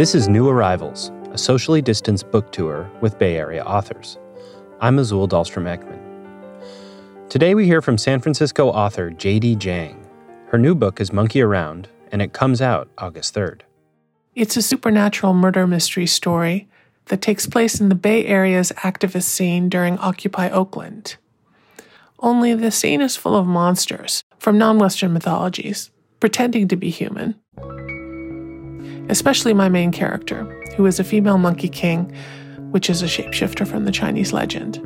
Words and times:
This 0.00 0.14
is 0.14 0.30
New 0.30 0.48
Arrivals, 0.48 1.12
a 1.30 1.36
socially 1.36 1.82
distanced 1.82 2.30
book 2.30 2.50
tour 2.52 2.90
with 3.02 3.18
Bay 3.18 3.36
Area 3.36 3.62
authors. 3.62 4.16
I'm 4.80 4.98
Azul 4.98 5.28
Dahlstrom 5.28 5.68
Ekman. 5.68 6.00
Today 7.28 7.54
we 7.54 7.66
hear 7.66 7.82
from 7.82 7.98
San 7.98 8.18
Francisco 8.20 8.68
author 8.68 9.10
Jadie 9.10 9.58
Jang. 9.58 10.02
Her 10.46 10.56
new 10.56 10.74
book 10.74 11.02
is 11.02 11.12
Monkey 11.12 11.42
Around, 11.42 11.88
and 12.10 12.22
it 12.22 12.32
comes 12.32 12.62
out 12.62 12.88
August 12.96 13.34
3rd. 13.34 13.60
It's 14.34 14.56
a 14.56 14.62
supernatural 14.62 15.34
murder 15.34 15.66
mystery 15.66 16.06
story 16.06 16.66
that 17.08 17.20
takes 17.20 17.46
place 17.46 17.78
in 17.78 17.90
the 17.90 17.94
Bay 17.94 18.24
Area's 18.24 18.72
activist 18.78 19.24
scene 19.24 19.68
during 19.68 19.98
Occupy 19.98 20.48
Oakland. 20.48 21.16
Only 22.20 22.54
the 22.54 22.70
scene 22.70 23.02
is 23.02 23.18
full 23.18 23.36
of 23.36 23.46
monsters 23.46 24.24
from 24.38 24.56
non 24.56 24.78
Western 24.78 25.12
mythologies, 25.12 25.90
pretending 26.20 26.68
to 26.68 26.76
be 26.76 26.88
human. 26.88 27.34
Especially 29.10 29.52
my 29.52 29.68
main 29.68 29.90
character, 29.90 30.44
who 30.76 30.86
is 30.86 31.00
a 31.00 31.04
female 31.04 31.36
monkey 31.36 31.68
king, 31.68 32.14
which 32.70 32.88
is 32.88 33.02
a 33.02 33.06
shapeshifter 33.06 33.66
from 33.66 33.84
the 33.84 33.90
Chinese 33.90 34.32
legend. 34.32 34.80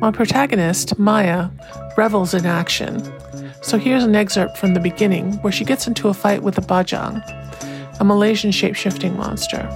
My 0.00 0.12
protagonist, 0.12 0.96
Maya, 0.98 1.48
revels 1.96 2.34
in 2.34 2.46
action. 2.46 3.02
So 3.62 3.78
here's 3.78 4.04
an 4.04 4.14
excerpt 4.14 4.58
from 4.58 4.74
the 4.74 4.80
beginning 4.80 5.34
where 5.42 5.52
she 5.52 5.64
gets 5.64 5.88
into 5.88 6.08
a 6.08 6.14
fight 6.14 6.44
with 6.44 6.56
a 6.56 6.60
bajang, 6.60 7.20
a 8.00 8.04
Malaysian 8.04 8.52
shapeshifting 8.52 9.16
monster. 9.16 9.68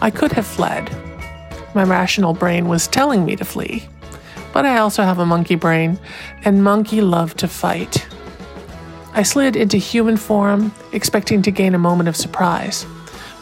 I 0.00 0.12
could 0.14 0.30
have 0.32 0.46
fled. 0.46 0.90
My 1.74 1.82
rational 1.82 2.34
brain 2.34 2.68
was 2.68 2.86
telling 2.86 3.24
me 3.24 3.34
to 3.34 3.44
flee. 3.44 3.88
But 4.52 4.64
I 4.64 4.78
also 4.78 5.02
have 5.02 5.18
a 5.18 5.26
monkey 5.26 5.56
brain, 5.56 5.98
and 6.44 6.62
monkey 6.64 7.00
love 7.00 7.34
to 7.36 7.48
fight. 7.48 8.07
I 9.18 9.24
slid 9.24 9.56
into 9.56 9.78
human 9.78 10.16
form, 10.16 10.72
expecting 10.92 11.42
to 11.42 11.50
gain 11.50 11.74
a 11.74 11.78
moment 11.78 12.08
of 12.08 12.14
surprise. 12.14 12.86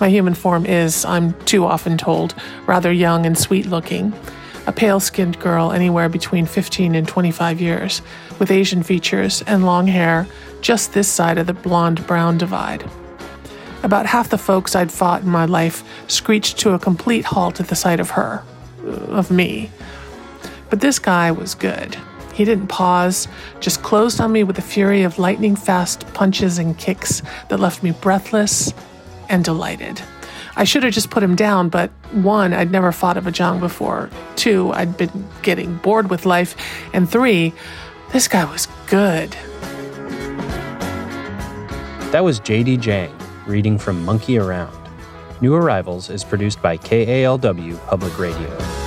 My 0.01 0.09
human 0.09 0.33
form 0.33 0.65
is, 0.65 1.05
I'm 1.05 1.35
too 1.45 1.67
often 1.67 1.99
told, 1.99 2.35
rather 2.67 2.91
young 2.91 3.27
and 3.27 3.37
sweet 3.37 3.67
looking. 3.67 4.15
A 4.67 4.73
pale 4.73 5.01
skinned 5.01 5.39
girl 5.39 5.73
anywhere 5.73 6.09
between 6.09 6.47
15 6.47 6.95
and 6.95 7.07
25 7.07 7.61
years, 7.61 8.01
with 8.39 8.51
Asian 8.51 8.83
features 8.83 9.43
and 9.43 9.67
long 9.67 9.87
hair, 9.87 10.27
just 10.63 10.95
this 10.95 11.09
side 11.09 11.37
of 11.37 11.47
the 11.47 11.53
blonde 11.53 12.07
brown 12.07 12.39
divide. 12.39 12.83
About 13.83 14.07
half 14.07 14.31
the 14.31 14.39
folks 14.39 14.75
I'd 14.75 14.91
fought 14.91 15.25
in 15.25 15.29
my 15.29 15.45
life 15.45 15.85
screeched 16.11 16.59
to 16.61 16.73
a 16.73 16.79
complete 16.79 17.27
halt 17.27 17.61
at 17.61 17.69
the 17.69 17.77
sight 17.77 18.01
of 18.01 18.09
her, 18.13 18.43
of 19.09 19.31
me. 19.31 19.71
But 20.71 20.81
this 20.81 20.99
guy 20.99 21.31
was 21.33 21.55
good. 21.55 21.99
He 22.37 22.45
didn't 22.45 22.67
pause, 22.67 23.29
just 23.61 23.83
closed 23.83 24.21
on 24.21 24.31
me 24.31 24.45
with 24.45 24.59
a 24.59 24.63
fury 24.63 25.05
of 25.05 25.19
lightning 25.19 25.57
fast 25.57 26.07
punches 26.13 26.59
and 26.59 26.77
kicks 26.77 27.23
that 27.49 27.59
left 27.59 27.83
me 27.83 27.93
breathless 27.93 28.75
and 29.31 29.43
delighted. 29.43 30.03
I 30.55 30.65
should 30.65 30.83
have 30.83 30.93
just 30.93 31.09
put 31.09 31.23
him 31.23 31.35
down, 31.35 31.71
but 31.71 31.91
one, 32.13 32.53
I'd 32.53 32.71
never 32.71 32.93
fought 32.93 33.17
a 33.17 33.23
Bajang 33.23 33.59
before. 33.59 34.11
Two, 34.37 34.71
I'd 34.73 34.99
been 34.99 35.27
getting 35.41 35.77
bored 35.79 36.11
with 36.11 36.27
life. 36.27 36.57
And 36.93 37.09
three, 37.09 37.55
this 38.13 38.29
guy 38.29 38.45
was 38.45 38.69
good. 38.87 39.31
That 42.13 42.23
was 42.23 42.39
Jadie 42.41 42.79
Jang 42.79 43.17
reading 43.47 43.79
from 43.79 44.05
Monkey 44.05 44.39
Around. 44.39 44.77
New 45.41 45.55
Arrivals 45.55 46.11
is 46.11 46.23
produced 46.23 46.61
by 46.61 46.77
KALW 46.77 47.79
Public 47.87 48.19
Radio. 48.19 48.86